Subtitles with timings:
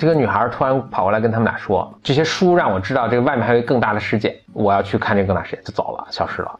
[0.00, 6.58] 这个女孩突然跑过来跟他们俩说：“这些书让我知道这个外面还有更大的世界，我要去看这个更大世界。”就走了，消失了。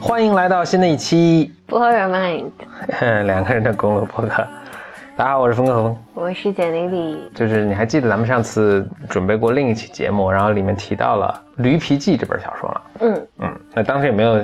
[0.00, 2.50] 欢迎来到新的一期《Blow Your Mind》，
[3.22, 4.44] 两个人的公路博客。
[5.20, 7.30] 大家好，我是峰哥何峰，我是简丽丽。
[7.34, 12.82] 就是你还记得咱们上次准备过另一期节目，然后里面提到了《驴皮记》这本小说了。
[13.00, 14.40] 嗯嗯，那当时也没有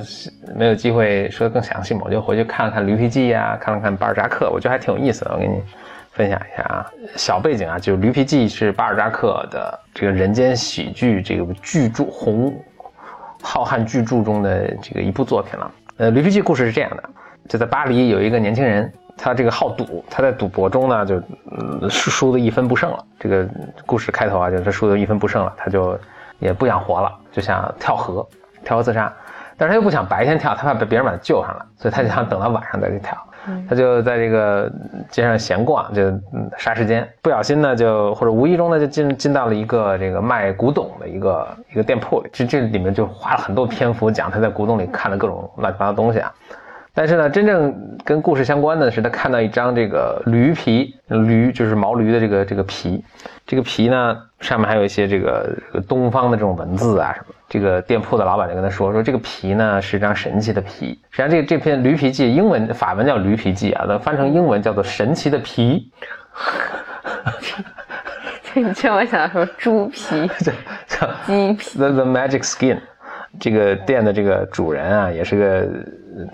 [0.55, 5.33] 没有机会说的更详细嘛，我就回去看了看《驴皮记》呀，看了看巴尔扎克，我觉得还挺有意思的。
[5.33, 5.63] 我给你
[6.11, 12.55] 分享一下啊，小背景啊，就是《驴皮记》是巴尔扎克的这个人间喜剧这个巨著红
[13.41, 15.71] 浩瀚巨著中的这个一部作品了。
[15.97, 17.03] 呃，《驴皮记》故事是这样的，
[17.49, 18.93] 就在巴黎有一个年轻人。
[19.17, 21.21] 他这个好赌，他在赌博中呢就
[21.89, 23.05] 输输的一分不剩了。
[23.19, 23.49] 这个
[23.87, 25.99] 故事开头啊，就是他输的一分不剩了，他就
[26.39, 28.27] 也不想活了，就想跳河，
[28.65, 29.13] 跳河自杀。
[29.59, 33.17] 但是他又不想白天跳，他怕被别人把他救上来，所以他就想等到晚上再去跳。
[33.69, 34.71] 他就在这个
[35.09, 36.03] 街上闲逛，就
[36.59, 37.09] 杀时间。
[37.23, 42.29] 不小心呢，就或者无意中呢，就进进到了一个这个卖古董的一个一个店铺里。
[42.33, 46.31] 这这里面就花了很多篇幅讲他在古董里看的各种乱七八糟东西啊。
[46.97, 53.05] 但是呢，真正跟故事相关的是，他看到一张这个驴皮，驴就是毛驴的这个这个皮，
[53.47, 55.55] 这个皮呢上面还有一些这个
[55.87, 57.27] 东方的这种文字啊什么。
[57.51, 60.99] 这个店铺的老板就跟他说，说这个皮呢是一张神奇的皮。
[61.11, 65.93] 实际上，这这篇驴皮记，英文法文叫驴皮记啊，那翻成英文叫做神奇的皮。
[68.55, 70.27] 你这我想说猪皮，
[70.89, 72.79] 叫鸡皮，the the magic skin。
[73.39, 75.69] 这个店的这个主人啊，也是个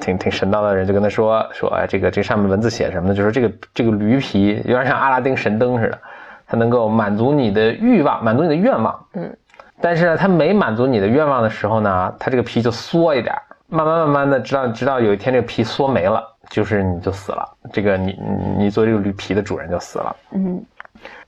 [0.00, 3.14] 挺挺神叨的人，就跟他说说，哎，这个这上面文字写什么呢？
[3.14, 5.98] 就说这个这个驴皮有点像阿拉丁神灯似的，
[6.46, 9.06] 它能够满足你的欲望，满足你的愿望。
[9.14, 9.36] 嗯，
[9.80, 13.34] 但是呢，它没满足你的愿望的时候呢，它这个皮就缩一点，
[13.68, 17.48] 慢慢慢慢的，直到直到有一天这个皮缩没了，就是你就死了。
[17.72, 18.18] 这个你
[18.58, 20.16] 你做这个驴皮的主人就死了。
[20.32, 20.62] 嗯，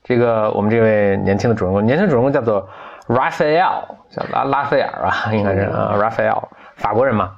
[0.03, 2.69] 这个我们这位年轻的主人公，年轻主人公叫做。
[3.07, 6.43] Raphael 叫拉拉斐尔吧，应该是啊，Raphael
[6.77, 7.33] 法国人嘛。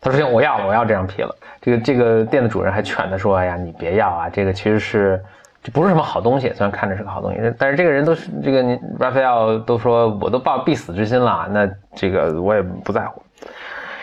[0.00, 5.22] 他说：“行，我要了，我要这张皮了。”这个这个店的主人还劝他说：“哎呀，你别要啊，这个其实是
[5.62, 13.22] 这不是什么好东西，虽然看着是个好东西，但是这个人都是这个你 Raphael 都说我都抱必死之心了，那这个我也不在乎。”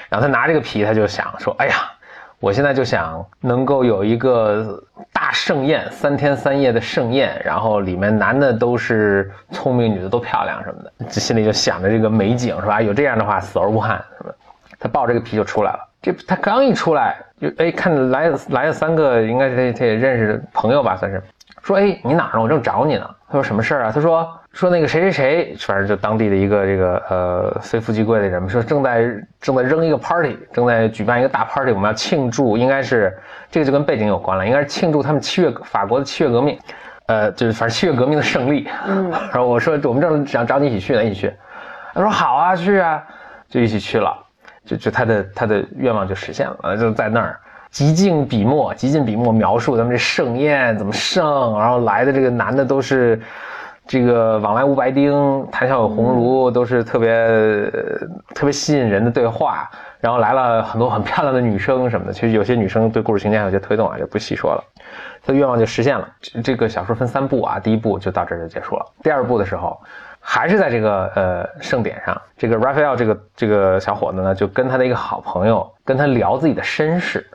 [0.10, 1.74] 然后他拿这个皮，他就想说：“哎呀。”
[2.40, 4.80] 我现在就想能够有一个
[5.12, 12.80] 大盛宴，三天三夜的盛宴，然后里面男的都是聪明，女的都漂亮什么的，心里就想着这个美景是吧？
[12.80, 14.32] 有这样的话，死而无憾什么？
[14.78, 15.80] 他抱这个皮就出来了。
[16.02, 21.22] 这他刚一出来，就哎看来来了三个，应该是他他也认识的朋友吧，算是。
[21.64, 22.42] 说哎，你哪呢？
[22.42, 23.10] 我正找你呢。
[23.28, 23.92] 他说什么事儿啊？
[23.94, 29.04] 他说说那个谁谁谁，反正就当地的一个这个呃非富即贵的人，说正在
[29.42, 33.18] 正在扔一个 party，正在举办一个大 party，我们要庆祝，应该是
[33.52, 36.58] 这个就跟背景有关了，应该是庆祝他们七月法国的七月革命，
[37.08, 38.70] 呃，就是反正七月革命的胜利。
[38.88, 41.34] 嗯， 然后我说我们正想找你一起去呢，一起去。
[41.94, 43.04] 他说好啊，去啊，
[43.50, 44.18] 就一起去了，
[44.68, 47.40] 就就他的他的愿望就实现了，就在那儿。
[47.70, 53.22] 极尽笔墨，极尽笔墨描述咱们这盛宴怎么盛，然后来的这个男的都是
[53.86, 57.10] 这个往来无白丁，谈笑有鸿儒，都是特别
[58.34, 59.70] 特别吸引人的对话。
[60.00, 64.64] 然后来了很多很漂亮的女生什么的，其实有些女生对故事情节还有些推动啊，就不细说了。
[65.26, 66.08] 他的愿望就实现了。
[66.44, 68.86] 这个小说分三部啊，第一部就到这儿就结束了。
[69.04, 69.78] 第二部的时候，
[70.30, 77.26] 还是在这个呃盛典上，这个 Raphael 这个这个小伙子呢，就跟他的一个好朋友跟他聊自己的身世。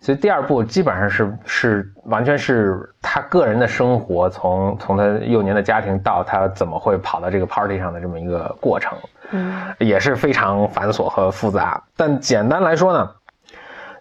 [0.00, 8.96] 所以第二部基本上是是完全是他个人的生活，从从他幼年的家庭到他怎么会跑到这个 party 上的这么一个过程，
[9.32, 11.82] 嗯，也是非常繁琐和复杂。
[11.96, 13.10] 但简单来说呢，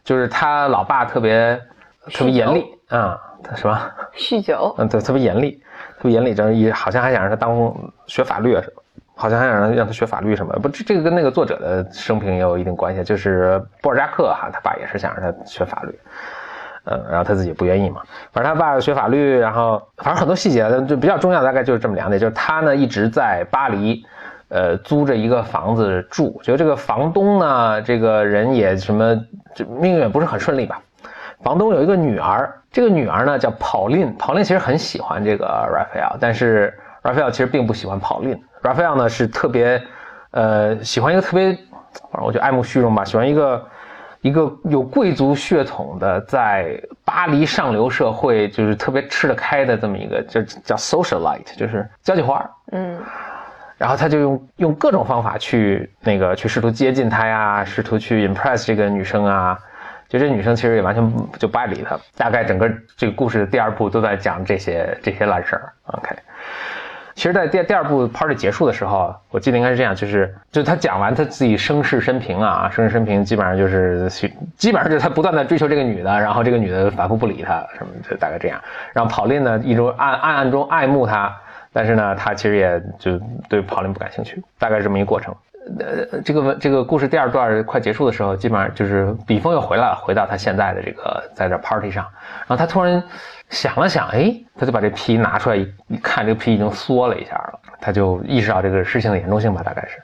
[0.04, 1.60] 就是他老爸特别
[2.14, 3.82] 特别严厉啊，他什么？
[4.16, 5.60] 酗酒，嗯，对，特别严厉，
[6.06, 7.74] 特别严厉，这一好像还想让他当
[8.06, 8.56] 学法律。
[9.18, 10.54] 好像还想让让他学法律什么？
[10.60, 13.02] 不，这这个跟那个作者的生平也有一定关系。
[13.02, 16.00] 就是布尔扎克哈，他爸也是想让他学法律，
[16.84, 18.02] 嗯，然后他自己不愿意嘛。
[18.34, 22.20] 反正他爸学法律，然后反正很多细节就比较重要，大概就是这么两点。
[22.20, 24.06] 就是他呢一直在巴黎，
[24.50, 26.38] 呃，租着一个房子住。
[26.44, 29.18] 觉得这个房东呢，这个人也什么，
[29.56, 30.82] 这命运不是很顺利吧。
[31.42, 38.38] 房东有一个女儿，这个女儿呢叫 Pauline，Pauline 其实很喜欢这个 Raphael，但是 Raphael 其实并不喜欢 Pauline。
[38.62, 39.82] Raphael 呢是特别，
[40.32, 43.66] 呃，喜欢一个特别，反正我就爱慕虚荣吧，喜欢一个
[44.20, 53.00] 一个有贵族血统的，在巴黎上流社会就是特别吃得开的这么一个，就叫 socialite，就是交际花嗯，
[53.78, 59.58] 然后他就用用各种方法去那个去试图接近她呀，试图去 impress 这个女生啊。
[60.08, 61.98] 就这女生其实也完全就不爱理他。
[62.16, 65.74] 大概整个这个故事的第二部都在讲这些这些烂事儿。
[65.86, 66.16] OK，
[67.16, 74.10] 其实，在第第二部 party 结束的时候，我记得应该是这样，就是就他讲完他自己身世生平啊，身世生平基本上就是
[74.58, 78.62] 基本上就是他不断的追求这个女的，然后这个女的反复不理他，什么就大概这样。
[78.94, 81.34] 然后跑令呢，一直暗暗暗中爱慕他，
[81.72, 83.18] 但是呢，他其实也就
[83.48, 85.34] 对跑令不感兴趣，大概这么一个过程。
[85.80, 92.06] 呃，这个这个故事第二段快结束的时候，基本上就是笔锋又回来了，回到他现在的这个在这 party 上，
[92.48, 93.02] 然后他突然
[93.50, 95.68] 想了想，哎，他就把这皮拿出来一
[96.04, 100.02] 看，这个皮已经缩了一下了，他就意识到这个事情的严重性吧，大概是。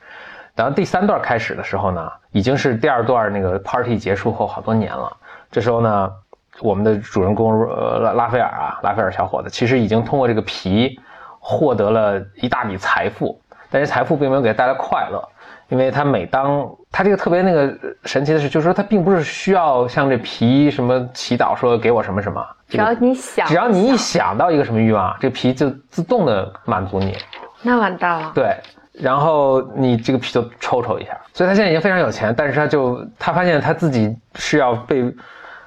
[0.56, 5.16] 然后第三段开始的时候呢，已经是第二段那个 party 结束后好多年了。
[5.52, 6.12] 这时候呢，
[6.60, 11.00] 我们的主人公呃拉拉斐尔啊，拉斐尔小伙子其实已经通过这个皮
[11.40, 15.24] 获得了一大笔财富，但是财富并没有给他带来快乐。
[15.72, 17.74] 因为他每当他这个特别那个
[18.04, 27.16] 神奇的是，就是说他并不是需要像这皮什么祈祷说给我什么什么，只要你想，只要你一想到一个什么欲望，这皮就自动的满足你。
[27.62, 28.34] 那完蛋了。
[28.36, 28.54] 对，
[28.92, 35.10] 然后你这个皮就抽抽一下，所以他现在已经非常有钱，但是他就他发现他自己是要被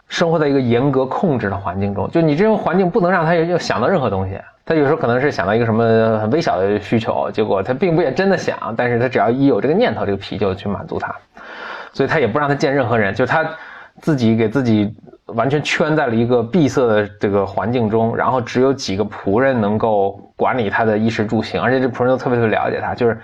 [0.06, 4.38] 生活在一个严格控制的环境中，就你这种环境不能让他又想到任何东西。
[4.66, 11.14] 他有时候可能是想到一个什么很微小的需求，结果他并不也真的想，但是他只要一有这个念头，这个皮就去满足他，
[11.92, 13.44] 所以他也不让他见任何人，就他
[14.00, 14.90] 自己给自己
[15.26, 23.18] 完全圈在了一个闭塞的这个环境中，然后只有几个仆人能够管理他的衣食住行，而且这仆人都特别特别了解他，就是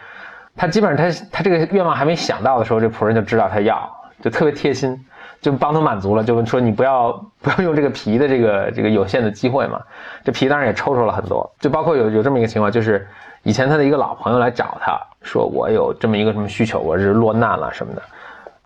[0.55, 3.91] 他基本上他他这个愿望还没想到的时候，这仆人就知道他要，
[4.23, 4.95] 就特别贴心。
[5.41, 9.81] 就帮他满足了，就说你不要 不要用这个皮的这个这个有限的机会嘛。
[10.25, 13.07] 这皮当然也抽抽了很多，就包括有有这么一个情况，就是
[13.43, 18.03] 以前他的一个老朋友来找他说，我有这么一个什么需求，我是落难了什么的。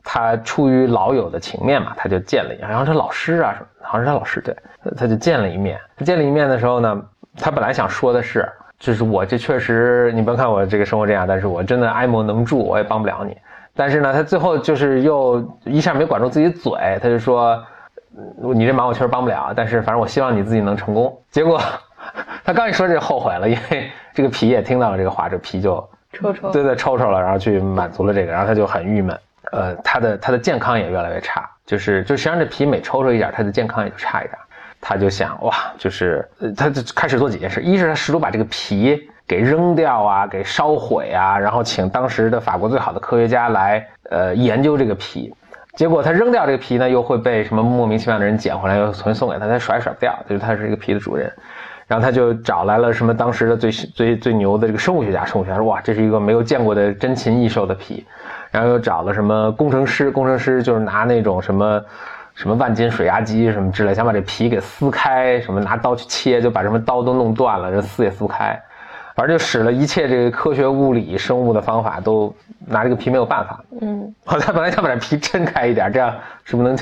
[0.02, 4.54] 他出于老友的情面嘛，他就见了一面，然后是老师啊什么，好像是他老师对，
[4.96, 5.80] 他就见了一面。
[5.96, 7.02] 他见了一面的时候呢，
[7.38, 8.46] 他本来想说的是，
[8.78, 13.34] 就是我这确实，你别看我这个生活这样，但是我真的爱莫能助，我也帮不了你。
[13.76, 16.72] 但是呢，他最后就是又一下没管住自己嘴，
[17.02, 17.60] 他就说
[18.54, 21.60] ：“你这忙我确实帮不了，但是反正我希望你自己能成功。”结果
[22.44, 25.76] 他刚一说这后悔了，因为这个皮也听到了这个话，这皮就
[26.12, 29.18] 抽抽，对对抽抽了，然后去满足了这个，然后他就很郁闷，
[29.50, 34.38] 呃，他的他的健康也越来越差，就是就实际上这皮每抽抽一点，他的健康也就差一点，
[34.80, 36.24] 他就想哇，就是
[36.56, 39.10] 他就开始做几件事，一是他试图把这个皮。
[39.26, 45.34] 给扔掉啊，给烧毁啊，然后请当时的法国最好的科学家来呃研究这个皮，
[45.74, 51.32] 结果他扔掉这个皮呢，又会被什么莫名其妙的人捡回来，又重新送给他，他甩也甩不掉，就是他是一个皮的主人。
[51.86, 58.06] 然后他就找来了什么当时的最最最牛的这个生物学家，生物学家说哇，这是一个没有见过的珍禽异兽的皮。
[58.50, 61.82] 然后又找了什么工程师，工程师就是拿那种什么
[62.34, 68.58] 什么万斤水压机什么之类，想把这皮给撕开，什么拿刀去切，就把什么刀都弄断了，这撕也撕不开。
[69.14, 72.34] 反正就使了一切这个科学、物理、生物的方法，都
[72.66, 73.64] 拿这个皮没有办法。
[73.80, 76.12] 嗯， 好，他本来想把这皮撑开一点，这样
[76.44, 76.78] 是不是能，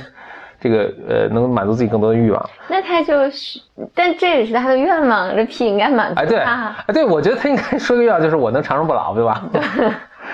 [0.60, 2.50] 这个呃，能满足自己更多的欲望？
[2.68, 3.60] 那他就是，
[3.94, 6.22] 但这也是他的愿望，这皮应该满足他。
[6.22, 9.42] 哎，对，哎，对，我觉得他应该说个愿望，就是我能长生不老，对吧？
[9.52, 9.62] 对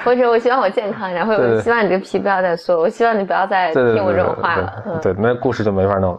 [0.05, 5.01] 或者我希望我健康，然后我希望你这皮不要再缩，我希望你不要再听我这种话了。
[5.03, 6.17] 对，那故事就没法弄。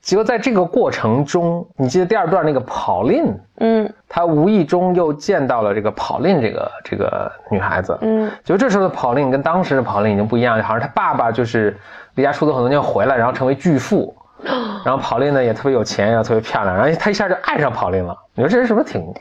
[0.00, 11.78] 结果在这个过程中，你记得第二段那个跑令，嗯，他无意中又见到了这个跑令这个这个女孩子，嗯，就这时候的跑令跟当时的跑令已经不一样，好像他爸爸就是
[12.14, 14.14] 离家出走很多年回来，然后成为巨富，
[14.84, 18.16] 然后跑令呢也特别有钱，然后特别漂亮，然后他一下就爱上跑令了。
[18.34, 19.12] 你说这人是不是挺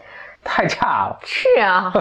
[0.43, 1.17] 太差了？
[1.25, 1.93] 是啊。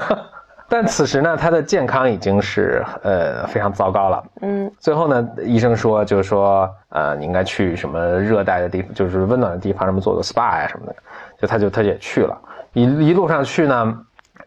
[0.68, 4.24] 但此时呢，他的健康已经是呃非常糟糕了。
[4.40, 10.96] 嗯，最后呢，医生说就是说，呃，你应该去什么热带的地方，就是温暖的地方，什么做个 SPA 呀什么的。
[11.38, 12.36] 就他就他也去了，
[12.72, 13.96] 一一路上去呢，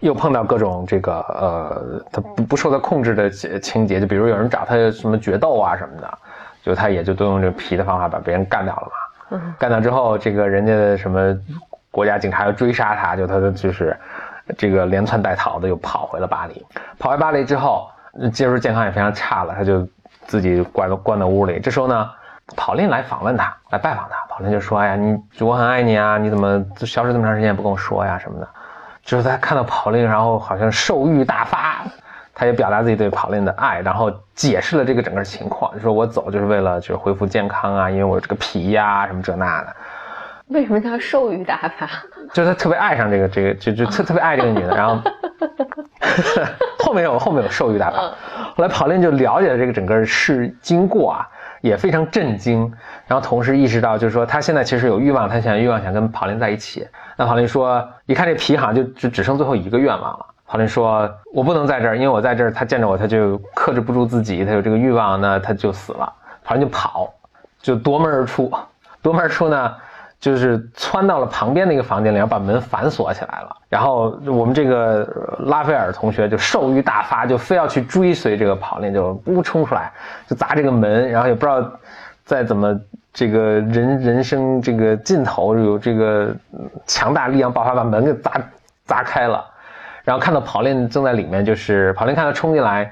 [0.01, 6.17] 又碰到各种这个呃，他不不受他控制的情节，就比如有人找他什么决斗啊什么的，
[6.61, 9.37] 就他也就都用这个皮的方法把别人干掉了嘛。
[9.37, 11.33] 嗯，干掉之后，这个人家的什么
[11.91, 13.95] 国家警察要追杀他，就他的就是。
[14.57, 16.65] 这个连窜带逃的又跑回了巴黎，
[16.97, 17.89] 跑回巴黎之后，
[18.33, 19.87] 接触健康也非常差了，他就
[20.25, 21.59] 自己关关在屋里。
[21.59, 22.09] 这时候呢，
[22.55, 24.17] 跑令来访问他，来拜访他。
[24.29, 28.47] 跑令就说：“哎呀，你我很爱你啊，你怎么消失这么长时间也不跟我说呀什么的？”
[29.03, 31.83] 就是他看到跑令，然后好像兽欲大发，
[32.33, 39.75] 他也表达自己对跑令的爱，然后解释了这个整个情况，就说我走就是为了就是恢复健康啊，因为我这个皮呀什么这那的。
[40.47, 41.87] 为什么叫兽欲大发？
[42.33, 45.01] 就是他特别爱上这个这个， 就就特特别爱这个女的，然后
[46.79, 47.97] 后面有后面有兽欲大法，
[48.55, 51.27] 后来跑令就了解了这个整个事经过啊，
[51.61, 52.71] 也非常震惊，
[53.07, 56.87] 然后同时意识到就是说他现在其实有欲望，他想欲望想跟跑令在一起。
[57.15, 60.25] 那跑令说，一看这皮好像就只只剩最后一个愿望了。
[60.47, 66.11] 跑林说，我不能在这儿，因为我在这儿，他见着我他就克制不住自己，他有这个欲望，那他就死了。
[66.43, 67.13] 跑林就跑，
[67.61, 68.51] 就夺门而出，
[69.01, 69.75] 夺门而出呢。
[70.19, 73.55] 就是窜到了旁边的一个房间里，然后把门反锁起来了。
[73.69, 75.07] 然后我们这个
[75.45, 79.91] 拉斐尔同学就兽欲大发，就非要去追随这个跑令，就呜冲出来，
[80.27, 81.09] 就砸这个门。
[81.09, 81.71] 然后也不知道
[82.25, 82.77] 再怎么
[83.13, 86.35] 这个人人生这个尽头有这个
[86.85, 88.31] 强大力量爆发，把门给砸
[88.85, 89.45] 砸开了。
[90.03, 92.91] 然后看到跑令正在里面，就是跑令看他冲进来，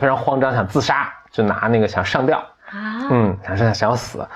[0.00, 4.26] 非常慌张，想自杀，就拿那个想上吊啊，嗯，想想想死。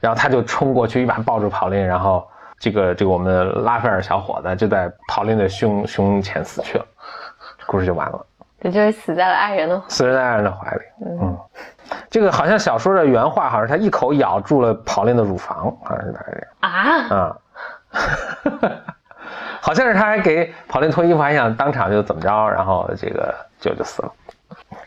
[0.00, 2.26] 然后他就冲过去，一把抱住跑林，然后
[2.58, 6.84] 这个这个我们拉斐尔小伙子就在跑林的胸胸前死去了，
[7.66, 8.26] 故事就完了。
[8.60, 10.80] 这就是死在了爱人的死在爱人的怀里。
[11.04, 11.38] 嗯，
[12.10, 16.48] 这个好像小说的原话，好像他一口咬住了跑林的乳房，好像是大概这样。
[16.60, 17.36] 啊啊，
[19.60, 24.12] 好像是他还给跑林脱衣服，还想当场就怎么着，然后这个就就死了。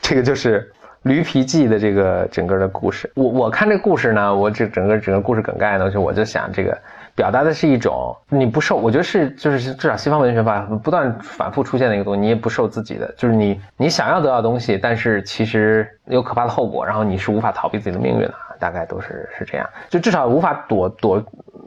[0.01, 0.71] 这个就是。
[1.03, 6.77] 驴皮记的这个整个的故事，我我看这故事呢，我这整个整个故事梗概呢，就我就想这个
[7.15, 21.23] 表达的是一种你不受，我觉得是就是至少西方文学吧，不断反复出现的一个东西，你也不受自己的，就是你你想要得到东西，但是其实有可怕的后果，然后你是无法逃避自己的命运的，大概都是是这样，就至少无法躲躲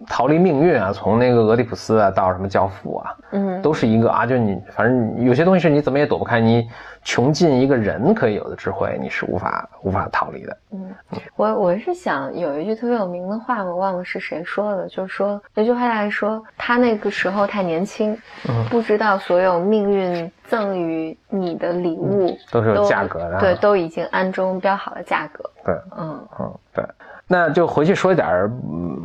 [0.08, 6.68] 逃离命运啊，从那个俄狄浦斯啊到什么教父啊，嗯，都是一个啊，就你反正有些东西是你怎么也躲不开你。
[7.04, 10.56] 穷尽一个人可以有的智慧，你是无法无法逃离的。
[10.70, 10.94] 嗯，
[11.34, 18.16] 我我是想有一句特别有名的话，我忘了是谁说的，就是说那句话来说，他那个时候太年轻，
[18.48, 25.42] 嗯不知道所有命运赠予你的礼物都是有价格的，对，都已经暗中标好了价格。
[25.64, 26.84] 对，嗯嗯，对，
[27.26, 28.28] 那就回去说一点
[28.70, 29.02] 嗯，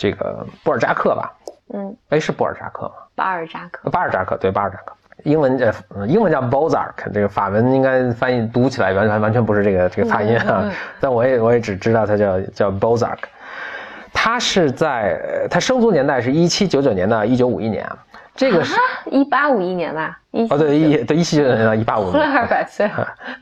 [0.00, 1.30] 这个布尔扎克吧。
[1.74, 2.94] 嗯，哎，是布尔扎克吗？
[3.14, 4.94] 巴尔扎克，巴尔扎克，对，巴尔扎克。
[5.24, 5.66] 英文叫
[6.06, 13.18] 英文叫 Bozark，这个法文应该翻译读起来完全完全不是这个这个发音啊，但我也我也只知道他叫叫 Bozark，
[14.14, 17.98] 他是在他生卒年代是一七九九年到一九五一年啊，
[18.34, 18.74] 这个是
[19.10, 20.18] 一八五一年吧？
[20.48, 22.90] 哦对一对一七九九年到一八五，活 了二百岁，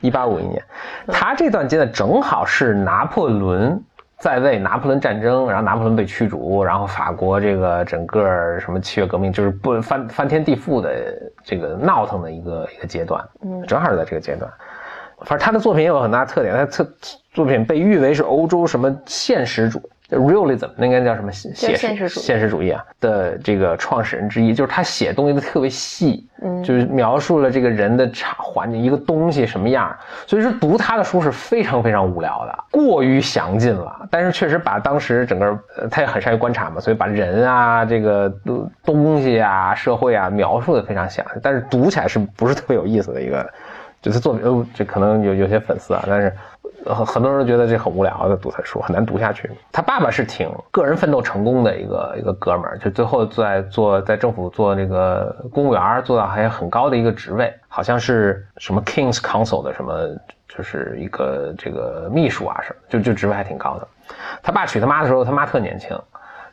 [0.01, 0.61] 一八五一年，
[1.07, 3.81] 他这段阶段正好是拿破仑。
[4.19, 10.91] 在位，拿破仑战争，然后拿破仑被驱逐，然后法国这个整个什么七月革命，就是不翻翻天地覆的
[11.43, 14.51] 这个闹腾的一个一个阶段，嗯，正好是在这个阶段。
[15.21, 16.85] 反正他的作品也有很大特点，他特
[17.33, 19.81] 作品被誉为是欧洲什么现实主。
[20.09, 21.31] Realism 那应该叫什么？
[21.31, 22.23] 现实主义。
[22.23, 29.95] 现实主义啊的这个创始人之一，就是他写东西都特别细，嗯，就是描述了这个人的场环境，一个东西什么样。
[30.25, 34.07] 所以说读他的书是非常非常无聊的，过于详尽了。
[34.09, 35.59] 但是确实把当时整个，
[35.91, 38.33] 他也很善于观察嘛，所以把人啊，这个
[38.83, 41.39] 东西啊，社会啊描述的非常详细。
[41.43, 43.47] 但是读起来是不是特别有意思的一个？
[44.01, 46.33] 就是作品，呃，这可能有有些粉丝啊，但是。
[46.85, 49.49] 很很多人都觉得这很无聊的读他书，很难读下去。
[49.71, 59.93] 他爸爸是挺个人奋斗成功的一个一个哥们儿，就最后在做在政府做那个公务员，做到还有很高的一个职位，好像是什么 King's Council 的什么，
[60.47, 63.87] 就是一个这个秘书啊什么，就就职位还挺高的。
[64.41, 65.99] 他爸娶他妈的时候，他妈特年轻，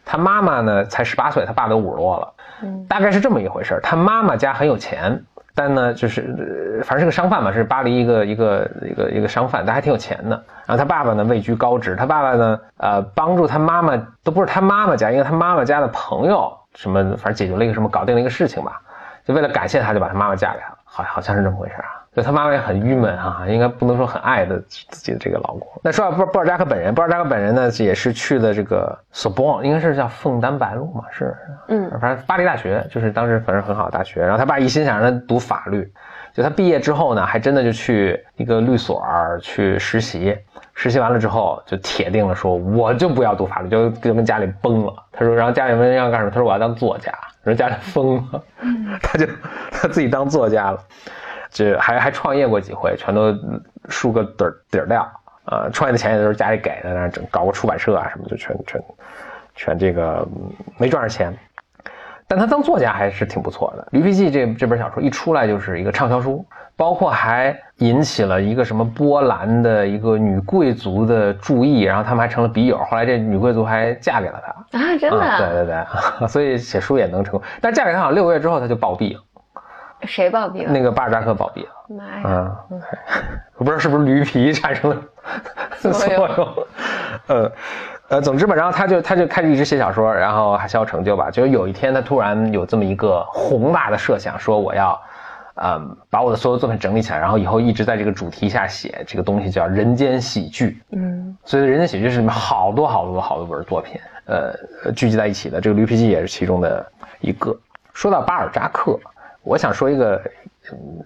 [0.05, 2.33] 他妈妈呢才十八岁，他爸都五十多了，
[2.89, 5.25] 大概是这么一回事他妈妈家很有钱。
[5.57, 10.37] 但呢，就是反正是个商贩嘛，是巴黎一个一个一个一个商贩，但还挺有钱的。
[10.67, 18.83] 然后他爸爸呢位居高职，他爸爸呢，呃，帮助他妈妈都不是他妈妈家，因为他妈妈家的朋友什么，反正解决了一个什么，搞定了一个事情吧。
[19.25, 21.96] 就为了感谢他，就把他妈妈嫁给他，好好像是这么回事啊。
[22.17, 25.69] 就他妈妈也很郁闷啊，应该不能说很爱的自己的这个老公。
[25.83, 31.37] 那说到布布尔扎克本人，布尔扎克本人呢也是去的这个索邦，应该是叫枫丹白露嘛，是，
[31.69, 34.23] 嗯，反正巴黎大学就是当时反正很好的大学。
[34.23, 35.93] 然后他爸一心想让他读法律，
[36.33, 39.05] 就他毕业之后呢，还真的就去一个律所
[39.43, 40.35] 去实习，
[40.73, 44.95] 实习完了之后就铁定了说我就不要读法律，就就跟家里崩了。
[45.13, 47.13] 他说，然后家里问要干什么，他说我要当作家。
[47.43, 48.43] 人家里疯了，
[49.01, 49.25] 他就
[49.71, 50.81] 他自己当作家了。
[51.51, 53.35] 这还还创业过几回，全都
[53.89, 55.03] 输个底儿底儿掉
[55.45, 55.69] 啊！
[55.73, 58.83] 创业的钱也都是家里给的，然后整搞个出版社啊什么，就全全
[59.55, 60.27] 全这个
[60.77, 61.33] 没赚着钱。
[62.29, 72.79] 但他当作家还是挺不错的，《驴皮记》这这本小说一出来就是一个畅销书，包括还引起了一个什么波兰的一个女贵族的注意，然后他们还成了笔友。
[72.79, 74.99] 后来这女贵族还嫁给了他啊！
[74.99, 75.39] 真的？
[75.39, 77.43] 对对对， 所以写书也能成功。
[77.61, 79.23] 但嫁给他好像六个月之后他就暴毙了。
[80.07, 80.71] 谁暴毙了？
[80.71, 81.71] 那个巴尔扎克暴毙了。
[81.89, 82.57] 妈呀！
[82.71, 82.81] 嗯，
[83.57, 84.97] 我不知道是不是驴皮产生了
[85.81, 86.49] 作用。
[87.29, 87.53] 呃
[88.09, 91.31] 呃，总之吧，然后他就他就开始一直写小说，然后还小有成就吧。
[91.31, 95.01] 就是有一天他突然有这么一个宏大的设想，说我要，
[95.57, 100.81] 嗯，把我的所有作品整理起来，然后以后一直在这个主题下写这个东西，叫人间喜剧。
[100.91, 105.61] 嗯，所以人间喜剧是里面好多好多好多本作品，呃，聚集在一起的。
[105.61, 106.85] 这个驴皮记也是其中的
[107.21, 107.57] 一个。
[107.93, 108.99] 说到巴尔扎克，
[109.47, 110.23] 我想说一个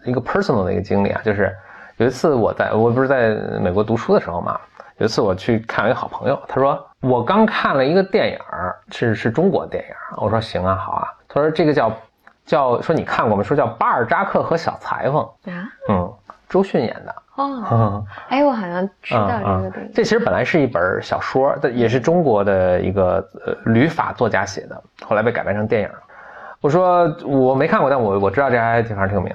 [0.04, 1.54] 一个 personal 的一个经历啊，就是
[1.99, 4.59] 有一次我在我不是在美国读书的时候嘛。
[4.97, 8.38] 有一次我去看一个好朋友，他说我刚看了一个电影，
[8.90, 9.94] 是是中国电影。
[10.18, 11.09] 我说行啊，好啊。
[11.26, 11.90] 他说这个叫
[12.44, 13.42] 叫说你看过吗？
[13.42, 16.12] 说叫《巴尔扎克和小裁缝》啊，嗯，
[16.50, 17.14] 周迅演的。
[17.37, 19.92] 哦，哎，我好像知道这个电影。
[19.94, 25.88] 这其实本来是一本小说，也是中国的一个呃旅法作家写的，后来被改编成电影。
[26.61, 29.35] 我说我没看过，但我我知道这还挺挺有名。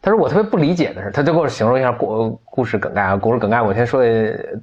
[0.00, 3.16] 他说我特别不理解的是，他就给我形容一下故故事梗概啊。
[3.16, 4.02] 故事梗概我先说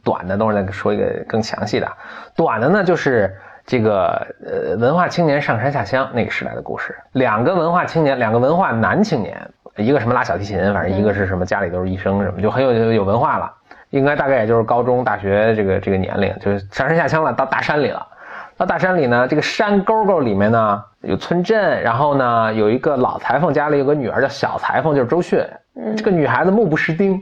[0.04, 1.88] 短的，等会儿再说一个更详细的。
[2.36, 3.36] 短的呢，就是
[3.66, 6.96] 这个呃文化青年上山下乡那个时代的故事。
[7.12, 9.38] 两个文化青年，两个文化男青年，
[9.76, 13.52] 一个什么拉小提琴，反正一个是什么家里都是医生什么，就很有有文化了。
[13.92, 18.06] 应该大概也就是高中大学这个这个年龄，就是上山下乡了，到大山里了。
[18.58, 25.46] 到大山里呢，这个山沟沟里面呢有村镇，然后呢有一个老裁缝家里有个女儿叫小裁缝，就是周迅。
[25.98, 27.22] 这个女孩子目不识丁。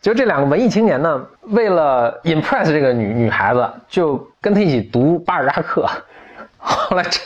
[0.00, 5.86] 就这两个文艺青年呢，为了 impress 这个女女孩子，就跟她一起读巴尔扎克。
[6.58, 7.20] 后来这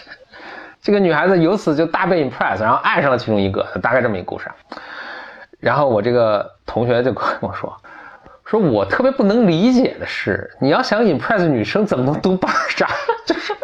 [0.82, 4.50] 这个女孩子由此就大被 impress，然后爱上了其中一个，大概这么一个故事。
[5.58, 7.74] 然后我这个同学就跟我说。
[8.44, 12.88] 说我特别不能理解的是，你要想 impress 女生，怎么能读巴尔扎？
[13.24, 13.54] 就是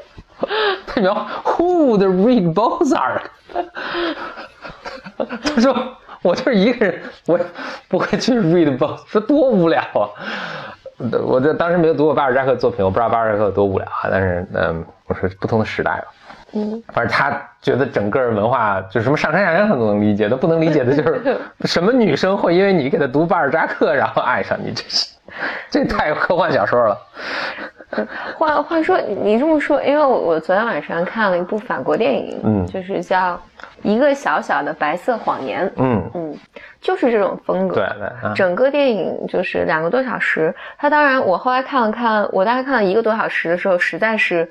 [0.86, 3.22] 他描 Who the read b o z a r
[5.16, 7.38] 他说我就是一个人，我
[7.88, 10.08] 不会去 read Balzac，说多无聊啊！
[11.22, 14.08] 我这当时没有读过巴尔扎克作品，我不知道巴尔扎克有多无聊啊。
[14.10, 16.04] 但是嗯，我说不同的时代吧。
[16.52, 17.30] 嗯，反正他
[17.62, 25.06] 觉得整个文化就什么上山下乡他都能理解，他不能理解的就是 什么女生会因为你给他读巴尔扎克然后爱上你，这是
[25.70, 26.98] 这太科幻小说了。
[28.38, 33.34] 话话说你这么说，因为我我昨天晚上看了一部法国电影，嗯，就是叫
[33.82, 36.38] 《一个小小的白色谎言》，嗯嗯，
[36.80, 37.74] 就是这种风格。
[37.74, 40.54] 对对，整个电影就是两个多小时。
[40.78, 44.48] 他当然，我后来看了看，我大概看了一个多小时的时候，实在是。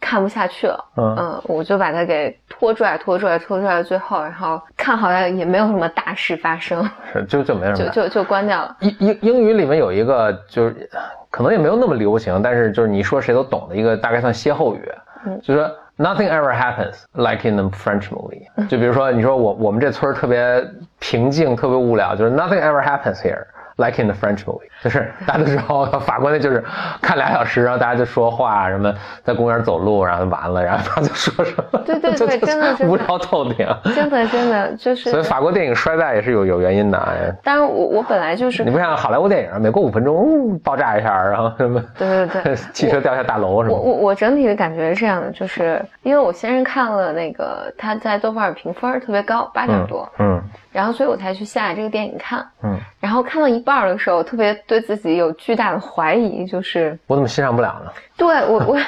[0.00, 8.76] 看不下去了，嗯，我就把它给拖拽、拖拽、拖拽到最后，然后看好像也没有什么大事发生，是 就就没什么，就就就关掉了。
[8.80, 10.88] 英英英语里面有一个就是，
[11.30, 14.92] 可能也没有那么流行，但是就是你说谁都懂的一个，大概算歇后语，
[15.26, 18.42] 嗯，就说 Nothing ever happens like in the French movie。
[18.68, 20.64] 就比如说你说我我们这村特别
[20.98, 23.44] 平静，特别无聊，就是 Nothing ever happens here。
[23.76, 26.62] Like in the French movie， 就是大家都知道法国那就是
[27.02, 35.10] 看俩小时，然后大家就说话什么，在公园走路，然后完了，然后他就说什么，对 对对，真的是无聊透顶，真的真的就是。
[35.10, 37.36] 所以法国电影衰败也是有有原因的。
[37.42, 43.76] 当然我我本来就是你不像好莱坞电影，每过五分钟爆炸一下，然后什么，对对对， 汽车掉下大楼什么。
[43.76, 50.40] 我我我整体的感觉是这样的，就是因为我先是看了那个他在豆瓣评分特别高，八点多，嗯。
[50.74, 52.44] 然后，所以我才去下这个电影看。
[52.64, 57.92] 嗯，然后看到一半的时候，特别对自己有巨大的怀疑，就是我怎么欣赏不了呢？
[58.16, 58.78] 对我，我，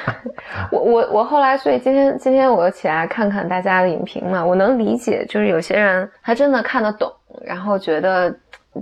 [0.72, 4.44] 我，我，我后来，所以今天，今天我又起来看看大家的影评嘛。
[4.44, 7.10] 我能理解，就是有些人他真的看得懂，
[7.44, 8.34] 然后觉得。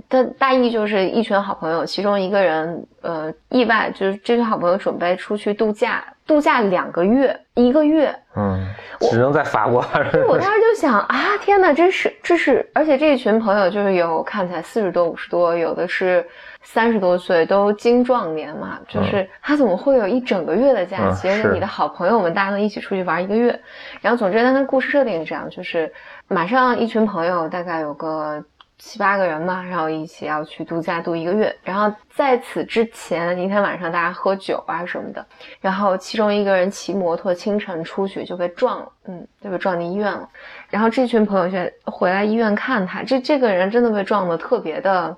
[0.09, 8.65] 他大意就是一群好朋友，其中一个人呃意外，就是这群好朋友准备出去度假，度假两个月，一个月，嗯，
[9.11, 9.83] 只能在法国。
[10.27, 16.25] 我当时就想啊，天哪，这是这是，而且这一群朋友就是有看起来四十多五十多，有的是
[16.61, 21.29] 三十多岁，都精壮年嘛，就是他怎么会有一整个月的假期？
[21.29, 23.59] 而且你的好朋友们大家能一起出去玩一个月，
[24.01, 25.91] 然后总之他的故事设定是这样，就是
[26.27, 28.43] 马上一群朋友大概有个。
[28.77, 31.55] 七八个人嘛，然后一起要去度假度一个月。
[31.63, 35.25] 然后在此之前一天晚上，大家喝酒啊什么的。
[35.61, 40.27] 然后其中一个人骑摩托清晨出去就被撞了，嗯，就被撞进医院了。
[40.69, 45.15] 然后这群朋友就回来医院看他，这这个人真的被撞的特别的，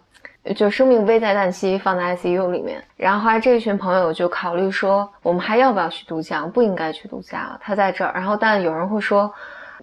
[0.56, 2.84] 就生命危在旦夕，放在 ICU 里面。
[2.96, 6.46] 然后后来这一群朋友就考虑说，我们还要不要去度假？
[6.46, 8.12] 不应该去度假了，他在这儿。
[8.14, 9.34] 然后但有人会说。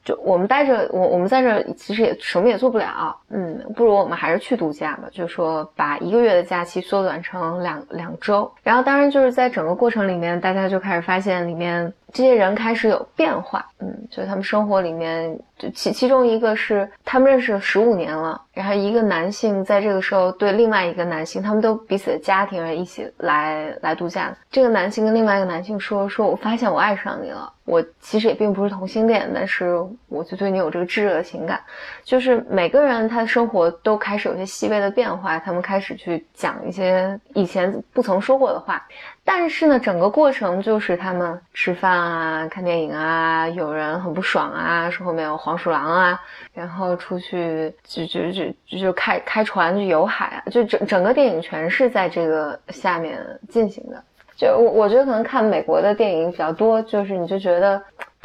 [0.04, 5.08] 就我们待着，我我们在这其实也什么也做不了，嗯，不如我们还是去度假吧。
[5.10, 15.38] 就说把一个月的假期缩短成两两周，然后当然就是在整个过程里面，大家就开始发现里面这些人开始有变化，嗯，就他们生活里面
[15.70, 24.35] 其其中一个是他们认识了十五年了，然后一个男性在这个时候对另外一个男性，他们都彼此的家庭人一起来来度假。
[24.50, 29.77] 这个男性跟另外一个男性说：“说我发现我爱上你了，我其实也并不是同性恋，但是
[30.09, 31.61] 我就对你有这个炙热的情感。”
[32.05, 38.85] 就是每个人他的生活都开始有些细微的变化，他们开始去讲一些以前不曾说过的话。
[39.26, 46.20] 但是呢，整个过程就是他们吃饭啊、看电影啊，有人很不爽啊，说后面有黄鼠狼啊，
[46.52, 54.02] 然后出去就就就就开开船去游海啊，就整整个电影全是在这个下面进行的。
[54.37, 57.80] 就我我觉得可能看美国的电影比较多，就是你就觉得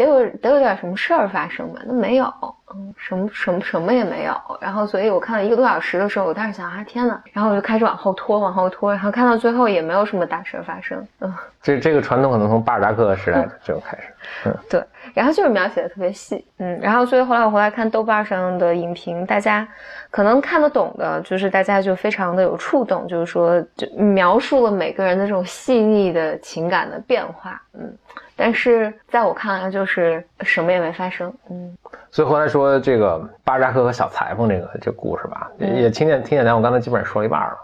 [0.05, 2.25] 得有得有点什么事儿发生吧，那没有。
[2.71, 11.03] 嗯，什么什么什么也没有，然后所以我看了一个多小时的时候，我当时想啊天呐，然后我就开始往后拖，往后拖，然后看到最后也没有什么大事发生。
[11.21, 11.33] 嗯，
[11.63, 14.03] 这这个传统可能从巴尔扎克时代就开始。
[14.45, 14.83] 嗯，对，
[15.15, 16.45] 然后就是描写的特别细。
[16.59, 19.67] 嗯，然后所以后来我回来看豆瓣上的影评，大家
[20.11, 27.59] 可能看得懂的，就是大家就非常的有触动，就是说就描述了每个人的这种细腻的情感的变化。
[27.73, 27.97] 嗯。
[28.39, 31.31] 但是在我看来，就是什么也没发生。
[31.49, 31.77] 嗯，
[32.09, 37.57] 所以后来说这个巴尔扎克和小裁缝这个这故事吧，也听见听见咱，我刚才基本上说了一半了。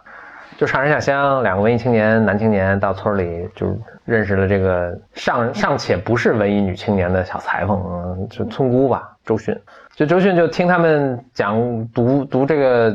[0.58, 9.58] 就上山下乡，两个文艺青年男青年到村里，就认识了这个尚尚且不是文艺女青年的小裁缝，嗯，就村姑吧，周迅。
[9.96, 11.58] 就周迅就听他们讲
[11.94, 12.94] 读读这个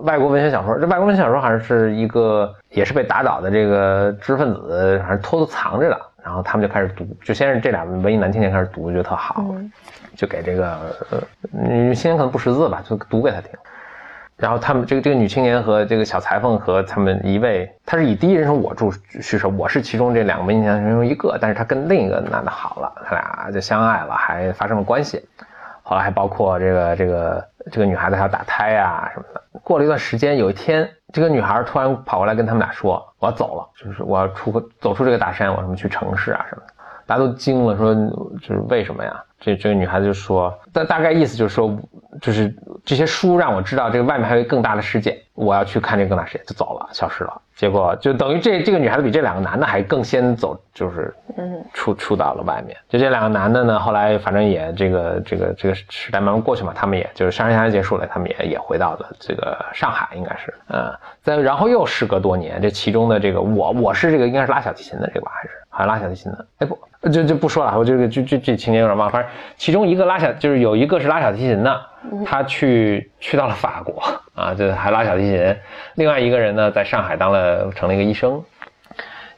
[0.00, 6.00] 外国文学小说，这外国文学小说好像是一个也是被打倒的这个知识分子，好像偷偷藏着的。
[6.26, 9.54] 然后他们就开始读，就先是这俩文艺男青年开始读，觉得特好，
[10.16, 10.92] 就给这个
[11.52, 13.50] 女青年可能不识字吧，就读给他听。
[14.36, 25.24] 然后他们这个这个女青年和这个小裁缝和他们一位，他是以第一人称我住叙述，我是其中这两个文艺男青年中一个，但是他跟另一个男的好了，他俩就相爱了，还发生了关系。
[25.88, 29.40] 后来还包括这个这个这个女孩子还要打胎啊什么的。
[29.62, 30.88] 过了一段时间，有一天。
[31.12, 36.72] 这个女孩突然跑过来跟他们俩说：“我要走了，就是我要出走出这个大山，我什么去城市啊什么的。”
[37.06, 37.94] 大家都惊了，说
[38.42, 41.76] ：“就是为什么呀？”这这个女孩子就说：“大大概意思就是说，
[42.20, 42.52] 就是
[42.84, 52.76] 这些书让我知道这个外面还有更大的世界，我要去看这个更大世界，就走了，消失了。”结果就等于这这个女孩子比这两个男的还更先走，就是嗯出出到了外面。
[52.88, 60.92] 就这两个男的呢，后来反正也这个这个这个时代慢慢过去嘛，他们也就是上山下乡结束了，他们也也回到了这个上海，应该是嗯。
[61.22, 66.46] 再然后又时隔多年，这其中的这个我我是这个应该是拉小提琴的这个吧，还是好像拉小提琴的？
[66.58, 71.80] 哎不就就不说了，我这个就就这情节有点忘，反正其中一个拉小就是有一个是拉小提琴的，
[72.24, 74.02] 他去去到了法国。
[74.34, 75.56] 啊，就还拉小提琴，
[75.94, 78.42] 另外一个人呢，在上海当了成了一个医生，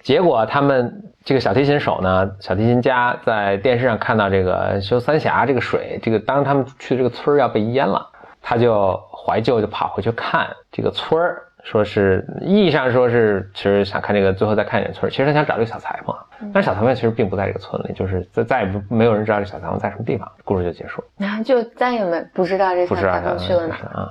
[0.03, 8.05] 结果他们这个小提琴手呢，小提琴家在电视上看到这个修三峡这个水，这个当他们去的这个村儿要被淹了，
[8.41, 16.17] 他就怀旧就跑回去看这个村儿，说是意义上说是其实想看这个最后再看一眼村儿，其实他想找这个小裁缝，
[16.51, 24.09] 但是小裁缝其实并不在这个村里，就是再再也不没有人知道这小裁缝在什么地方，故事就结束，然后就再也没不知道这小裁缝去了哪啊。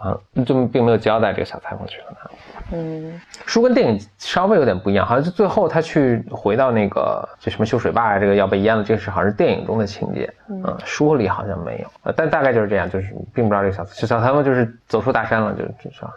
[0.00, 2.30] 啊，就并没有交代这个小裁缝去了哪。
[2.72, 10.32] 嗯，书跟电影稍微有点不一样，好像是最后他去回到那个就什么修水坝啊，这个要被淹了，这个是好像是电影中的情节。
[10.48, 11.86] 嗯，书里好像没有。
[12.04, 16.10] 呃，但大概就是这样，就是并不知道这个小小裁缝就是走出大山了，就至少。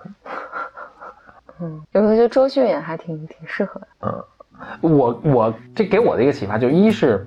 [1.63, 3.87] 嗯，有时候觉得周迅也还挺挺适合的？
[4.01, 4.23] 嗯，
[4.81, 7.25] 我我这给我的一个启发就一是。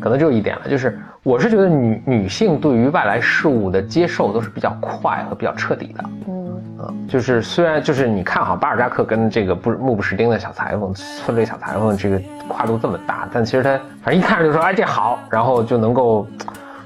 [0.00, 6.04] 可能只有一点了，就是我是觉得女女性对于外来事物的接受都是比较快和比较彻底的。
[6.26, 16.26] 嗯嗯，就是虽然就是你看好，巴尔扎克跟这个不目不识丁的小裁缝村里小裁缝这个跨度这么大，但其实他反正一看着就说哎这好，然后就能够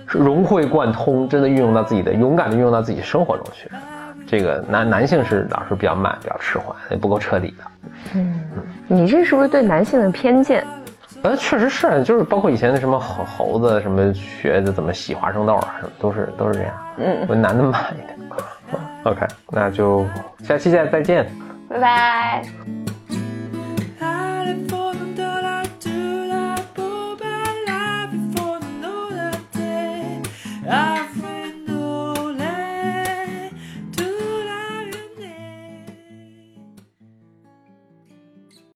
[0.04, 3.70] 融会贯通，真的运用到自己的勇敢的运用到自己生活中去。
[4.26, 7.64] 这个男男性是老是比较慢，比较迟缓，也不够彻底的。
[8.14, 8.42] 嗯，
[8.88, 10.66] 你这是不是对男性的偏见？
[11.22, 16.74] 呃，确实是，就是包括以前的什么猴猴子，什么学的怎么洗花生豆啊，什么都是都是这样。
[16.98, 18.16] 嗯，我男的慢一点。
[19.04, 20.04] OK，那就
[20.42, 21.26] 下期再再见，
[21.68, 22.42] 拜拜。